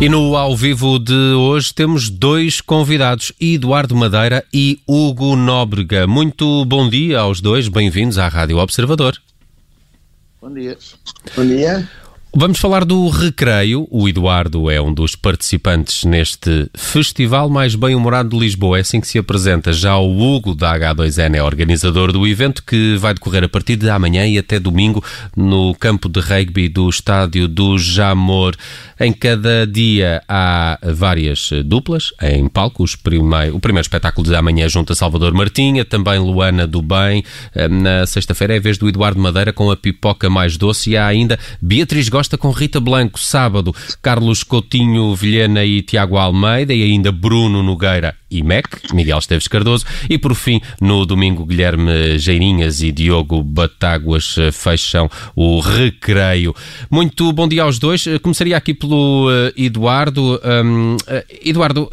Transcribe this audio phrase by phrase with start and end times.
[0.00, 6.06] E no ao vivo de hoje temos dois convidados, Eduardo Madeira e Hugo Nóbrega.
[6.06, 9.20] Muito bom dia aos dois, bem-vindos à Rádio Observador.
[10.40, 10.78] Bom dia.
[11.36, 11.86] Bom dia.
[12.32, 13.88] Vamos falar do Recreio.
[13.90, 18.78] O Eduardo é um dos participantes neste Festival Mais Bem-Humorado de Lisboa.
[18.78, 19.72] É assim que se apresenta.
[19.72, 23.90] Já o Hugo da H2N é organizador do evento que vai decorrer a partir de
[23.90, 25.02] amanhã e até domingo
[25.36, 28.54] no campo de rugby do estádio do Jamor.
[29.00, 32.96] Em cada dia há várias duplas em palcos.
[33.52, 37.24] O primeiro espetáculo de amanhã junto a Salvador Martinha, também Luana do Bem.
[37.68, 41.08] Na sexta-feira é a vez do Eduardo Madeira com a pipoca mais doce e há
[41.08, 46.82] ainda Beatriz Gosta Costa com Rita Blanco, sábado, Carlos Coutinho Vilhena e Tiago Almeida e
[46.82, 52.82] ainda Bruno Nogueira e MEC, Miguel Esteves Cardoso, e por fim, no domingo, Guilherme Geirinhas
[52.82, 56.54] e Diogo Batáguas fecham o recreio.
[56.90, 58.04] Muito bom dia aos dois.
[58.22, 60.40] Começaria aqui pelo uh, Eduardo.
[61.44, 61.90] Eduardo,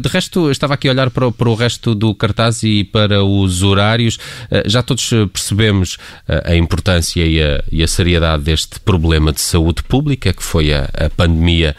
[0.00, 4.18] de resto, estava aqui a olhar para, o resto do cartaz e para os horários.
[4.66, 5.98] já todos percebemos
[6.44, 11.74] a importância e a, seriedade deste problema de saúde pública, que foi a, pandemia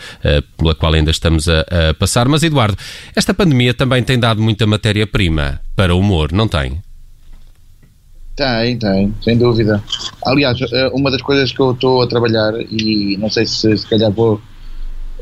[0.58, 2.28] pela qual ainda estamos a passar.
[2.28, 2.78] Mas, Eduardo,
[3.16, 6.82] esta pandemia também também tem dado muita matéria-prima para o humor, não tem?
[8.36, 9.84] Tem, tem, sem dúvida.
[10.26, 13.88] Aliás, eh, uma das coisas que eu estou a trabalhar, e não sei se se
[13.88, 14.42] calhar vou,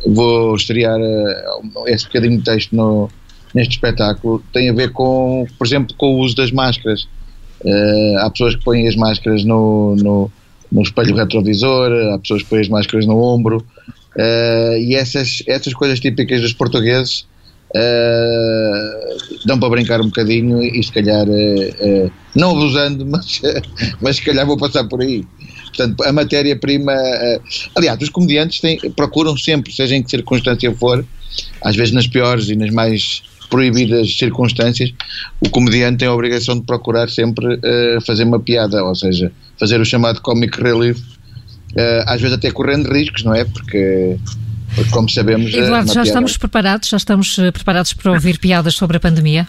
[0.05, 1.45] vou estrear eh,
[1.88, 3.09] esse bocadinho de texto no,
[3.53, 7.09] neste espetáculo, tem a ver com, por exemplo, com o uso das máscaras.
[7.64, 10.31] Uh, há pessoas que põem as máscaras no, no,
[10.72, 13.58] no, espelho retrovisor, há pessoas que põem as máscaras no ombro,
[14.16, 17.27] uh, e essas, essas coisas típicas dos portugueses
[17.73, 23.41] Uh, dão para brincar um bocadinho e se calhar uh, uh, não abusando, mas,
[24.02, 25.25] mas se calhar vou passar por aí.
[25.67, 26.92] Portanto, a matéria-prima.
[27.77, 31.05] aliás, os comediantes têm, procuram sempre, seja em que circunstância for,
[31.61, 34.93] às vezes nas piores e nas mais proibidas circunstâncias,
[35.39, 37.58] o comediante tem a obrigação de procurar sempre
[38.05, 40.99] fazer uma piada, ou seja, fazer o chamado comic relief,
[42.05, 43.45] às vezes até correndo riscos, não é?
[43.45, 44.17] Porque
[44.76, 45.54] porque, como sabemos.
[45.54, 46.08] Eduardo, já piada...
[46.08, 46.89] estamos preparados?
[46.89, 49.48] Já estamos eh, preparados para ouvir piadas sobre a pandemia?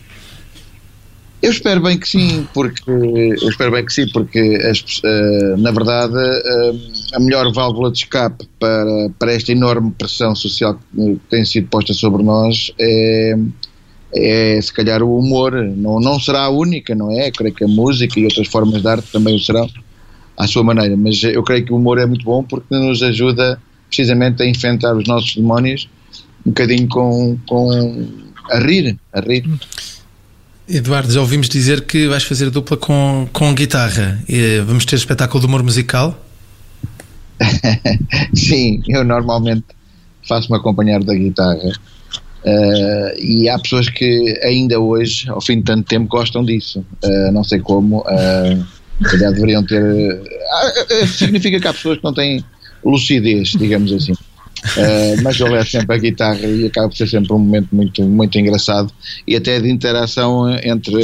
[1.40, 5.70] Eu espero bem que sim, porque eu espero bem que sim, porque as, uh, na
[5.70, 6.16] verdade
[7.14, 11.94] a melhor válvula de escape para, para esta enorme pressão social que tem sido posta
[11.94, 13.36] sobre nós é,
[14.16, 15.52] é se calhar o humor.
[15.52, 17.28] Não, não será a única, não é?
[17.28, 19.70] Eu creio que a música e outras formas de arte também o serão
[20.36, 23.60] à sua maneira, mas eu creio que o humor é muito bom porque nos ajuda
[23.88, 25.88] precisamente a enfrentar os nossos demónios
[26.46, 28.06] um bocadinho com, com
[28.50, 29.44] a rir, a rir.
[30.68, 34.22] Eduardo, já ouvimos dizer que vais fazer dupla com, com guitarra.
[34.66, 36.24] Vamos ter espetáculo de humor musical?
[38.34, 39.64] Sim, eu normalmente
[40.28, 41.72] faço-me acompanhar da guitarra.
[42.44, 46.84] Uh, e há pessoas que ainda hoje, ao fim de tanto tempo, gostam disso.
[47.04, 48.00] Uh, não sei como.
[48.00, 48.64] Uh,
[49.04, 49.82] calhar deveriam ter.
[49.82, 52.44] Uh, significa que há pessoas que não têm
[52.90, 54.12] lucidez, digamos assim.
[54.12, 58.02] Uh, mas eu levo sempre a guitarra e acaba por ser sempre um momento muito,
[58.02, 58.92] muito engraçado
[59.26, 61.02] e até de interação entre,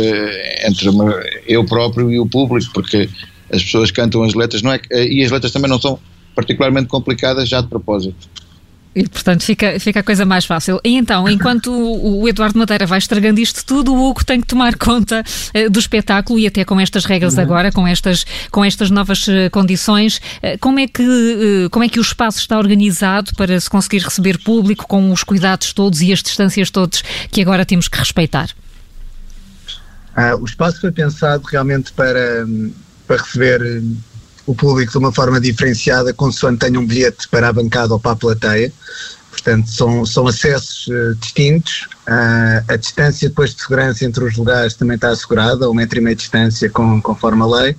[0.66, 0.88] entre
[1.46, 3.08] eu próprio e o público, porque
[3.52, 5.98] as pessoas cantam as letras, não é, e as letras também não são
[6.34, 8.28] particularmente complicadas já de propósito.
[8.94, 10.80] E, portanto, fica, fica a coisa mais fácil.
[10.84, 14.46] E então, enquanto o, o Eduardo Madeira vai estragando isto tudo, o Hugo tem que
[14.46, 17.42] tomar conta uh, do espetáculo e até com estas regras uhum.
[17.42, 21.98] agora, com estas, com estas novas uh, condições, uh, como, é que, como é que
[21.98, 26.22] o espaço está organizado para se conseguir receber público com os cuidados todos e as
[26.22, 28.50] distâncias todos que agora temos que respeitar?
[30.14, 32.46] Ah, o espaço foi pensado realmente para,
[33.06, 33.82] para receber
[34.46, 38.12] o público de uma forma diferenciada, consoante tenha um bilhete para a bancada ou para
[38.12, 38.72] a plateia.
[39.30, 41.88] Portanto, são, são acessos uh, distintos.
[42.06, 46.00] Uh, a distância depois de segurança entre os lugares também está assegurada, um metro e
[46.00, 47.76] meio de distância com, conforme a lei.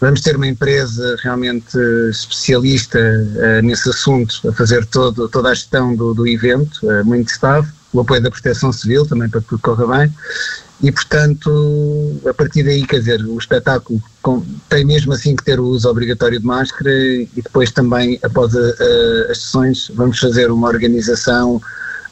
[0.00, 1.76] Vamos ter uma empresa realmente
[2.10, 7.68] especialista uh, nesse assunto, a fazer todo, toda a gestão do, do evento, muito staff,
[7.96, 10.14] o apoio da Proteção Civil também para que tudo corra bem
[10.82, 15.58] e portanto a partir daí quer dizer o espetáculo com, tem mesmo assim que ter
[15.58, 20.50] o uso obrigatório de máscara e depois também após a, a, as sessões vamos fazer
[20.50, 21.60] uma organização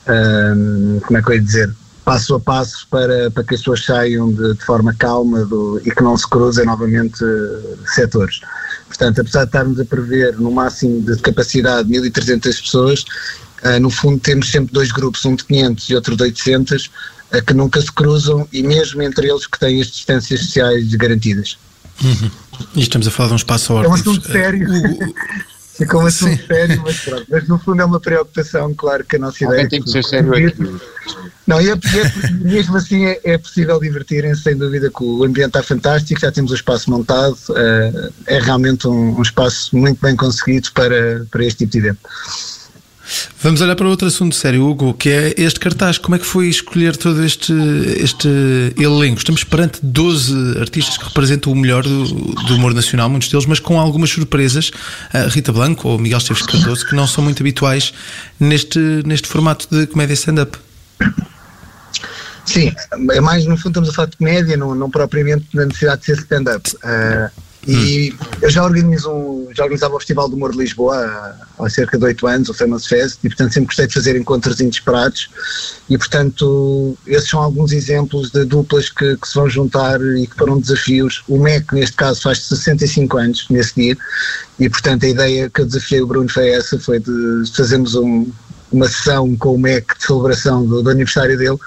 [0.08, 3.84] um, como é que eu ia dizer passo a passo para, para que as pessoas
[3.84, 8.40] saiam de, de forma calma do, e que não se cruzem novamente uh, setores.
[8.86, 13.04] Portanto, apesar de estarmos a prever no máximo de capacidade 1.300 pessoas,
[13.80, 16.90] no fundo temos sempre dois grupos, um de 500 e outro de 800,
[17.46, 21.58] que nunca se cruzam e mesmo entre eles que têm as distâncias sociais garantidas.
[22.02, 22.30] Uhum.
[22.74, 23.90] E estamos a falar de um espaço ordem.
[23.90, 24.68] É um assunto sério.
[25.76, 27.26] ficou um assunto sério, mas pronto.
[27.28, 29.68] Mas no fundo é uma preocupação, claro que a nossa ideia.
[29.68, 30.80] tem que ser sério aqui.
[31.46, 35.48] Não, e, é, é, mesmo assim é, é possível divertirem-se, sem dúvida, que o ambiente
[35.48, 40.16] está fantástico, já temos o espaço montado, uh, é realmente um, um, espaço muito bem
[40.16, 42.00] conseguido para, para este tipo de evento.
[43.42, 45.98] Vamos olhar para outro assunto sério, Hugo, que é este cartaz.
[45.98, 47.52] Como é que foi escolher todo este,
[47.98, 48.28] este
[48.78, 49.18] elenco?
[49.18, 53.60] Estamos perante 12 artistas que representam o melhor do, do humor nacional, muitos deles, mas
[53.60, 54.70] com algumas surpresas.
[55.12, 57.92] A Rita Blanco ou Miguel Esteves Cardoso, que não são muito habituais
[58.40, 60.58] neste, neste formato de comédia stand-up.
[62.46, 62.74] Sim,
[63.12, 66.06] é mais no fundo estamos a falar de comédia, não, não propriamente na necessidade de
[66.06, 66.70] ser stand-up.
[66.76, 67.30] Uh,
[67.66, 68.26] e hum.
[68.42, 72.04] eu já organizo já organizava o Festival do Humor de Lisboa há, há, cerca de
[72.04, 75.30] oito anos, o Famous Fest, e portanto sempre gostei de fazer encontros inesperados
[75.88, 80.36] e portanto esses são alguns exemplos de duplas que, que se vão juntar e que
[80.36, 81.22] foram desafios.
[81.28, 83.96] O MEC neste caso faz 65 anos nesse dia
[84.58, 87.10] e portanto a ideia que eu desafiei o Bruno foi essa, foi de
[87.54, 88.30] fazermos um,
[88.72, 91.58] uma sessão com o MEC de celebração do, do aniversário dele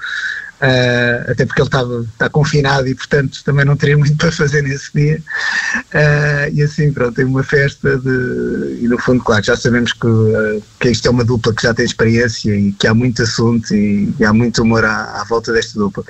[0.58, 4.62] Uh, até porque ele estava está confinado e portanto também não teria muito para fazer
[4.62, 5.22] nesse dia.
[5.94, 10.06] Uh, e assim pronto, tem uma festa de, e no fundo claro, já sabemos que,
[10.06, 13.72] uh, que isto é uma dupla que já tem experiência e que há muito assunto
[13.72, 16.02] e, e há muito humor à, à, volta desta dupla.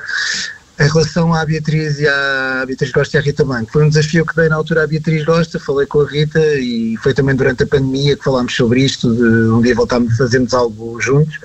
[0.80, 4.24] Em relação à Beatriz e à Beatriz Costa e à Rita Blanco, foi um desafio
[4.24, 7.64] que dei na altura à Beatriz Costa, falei com a Rita e foi também durante
[7.64, 11.38] a pandemia que falámos sobre isto, de um dia voltarmos a fazermos algo juntos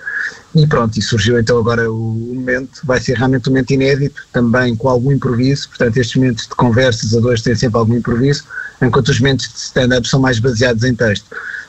[0.56, 1.98] e pronto, e surgiu então agora o
[2.34, 6.56] momento, vai ser realmente um momento inédito, também com algum improviso, portanto estes momentos de
[6.56, 8.44] conversas a dois têm sempre algum improviso,
[8.82, 11.26] enquanto os momentos de stand-up são mais baseados em texto.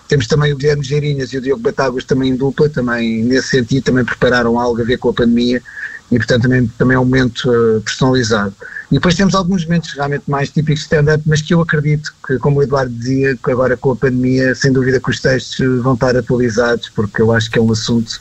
[0.06, 3.84] Temos também o Guilherme Geirinhas e o Diogo Batáguas também em dupla, também nesse sentido
[3.84, 5.62] também prepararam algo a ver com a pandemia
[6.10, 8.54] e portanto também, também é um momento uh, personalizado.
[8.90, 12.38] E depois temos alguns momentos realmente mais típicos de stand-up, mas que eu acredito que,
[12.38, 15.94] como o Eduardo dizia, que agora com a pandemia, sem dúvida que os textos vão
[15.94, 18.20] estar atualizados, porque eu acho que é um assunto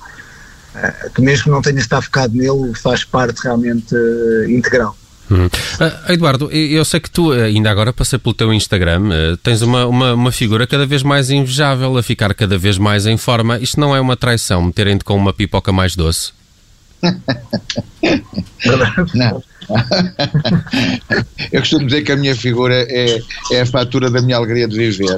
[1.13, 4.95] que mesmo não tenha estado focado nele, faz parte realmente uh, integral.
[5.29, 5.45] Uhum.
[5.45, 9.85] Uh, Eduardo, eu sei que tu, ainda agora passei pelo teu Instagram, uh, tens uma,
[9.85, 13.57] uma, uma, figura cada vez mais invejável, a ficar cada vez mais em forma.
[13.59, 16.31] Isto não é uma traição, meterem-te com uma pipoca mais doce?
[19.13, 19.43] não.
[21.51, 23.19] Eu costumo dizer que a minha figura é,
[23.51, 25.17] é a fatura da minha alegria de viver.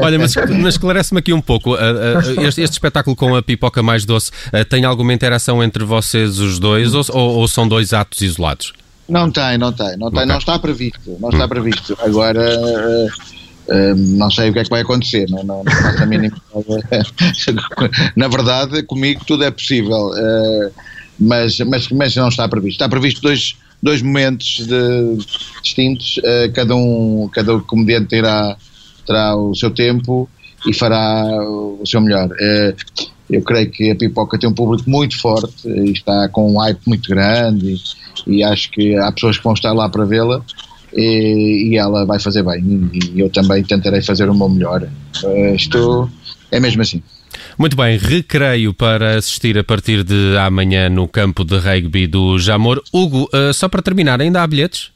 [0.00, 1.74] Olha, mas, mas esclarece-me aqui um pouco.
[1.74, 5.84] Uh, uh, este, este, espetáculo com a pipoca mais doce uh, tem alguma interação entre
[5.84, 8.72] vocês os dois ou, ou, são dois atos isolados?
[9.08, 10.26] Não tem, não tem, não tem, okay.
[10.26, 11.48] não está previsto, não está hum.
[11.48, 11.96] previsto.
[12.00, 12.44] Agora
[13.96, 16.36] não sei o que é que vai acontecer, não, não, não mínima.
[18.16, 20.10] Na verdade, comigo tudo é possível.
[21.18, 22.76] Mas, mas, mas não está previsto.
[22.76, 25.16] Está previsto dois, dois momentos de,
[25.62, 28.56] distintos, uh, cada um, cada comediante terá,
[29.06, 30.28] terá o seu tempo
[30.66, 32.28] e fará o seu melhor.
[32.28, 36.58] Uh, eu creio que a Pipoca tem um público muito forte e está com um
[36.58, 37.74] hype muito grande
[38.26, 40.42] e, e acho que há pessoas que vão estar lá para vê-la
[40.92, 44.88] e, e, ela vai fazer bem e eu também tentarei fazer o meu melhor.
[45.24, 46.08] Uh, isto
[46.50, 47.02] é mesmo assim.
[47.58, 52.82] Muito bem, recreio para assistir a partir de amanhã no campo de rugby do Jamor.
[52.92, 54.90] Hugo, uh, só para terminar, ainda há bilhetes?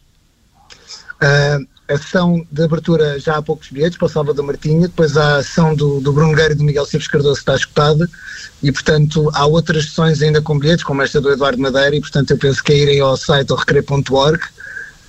[1.23, 5.37] Uh, a sessão de abertura já há poucos bilhetes para o Salvador Martinha, depois há
[5.37, 8.09] a ação do, do Bruno e do Miguel Silves Cardoso está escutada
[8.63, 12.31] e, portanto, há outras sessões ainda com bilhetes, como esta do Eduardo Madeira, e, portanto,
[12.31, 14.41] eu penso que é irem ao site ao recreio.org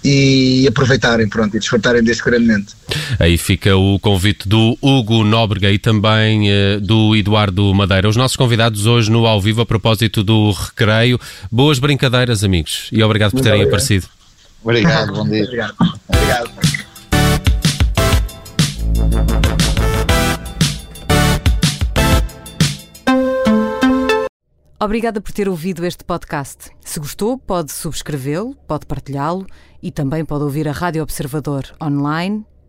[0.04, 2.76] e aproveitarem pronto, e desfrutarem deste grande momento.
[3.20, 8.08] Aí fica o convite do Hugo Nóbrega e também uh, do Eduardo Madeira.
[8.08, 11.20] Os nossos convidados hoje no Ao Vivo a propósito do recreio.
[11.52, 13.76] Boas brincadeiras, amigos, e obrigado por terem obrigado.
[13.76, 14.08] aparecido.
[14.64, 15.44] Obrigado, bom dia.
[15.44, 15.76] obrigado.
[16.08, 16.82] obrigado.
[24.84, 26.72] Obrigada por ter ouvido este podcast.
[26.84, 29.46] Se gostou, pode subscrevê-lo, pode partilhá-lo
[29.80, 32.44] e também pode ouvir a Rádio Observador online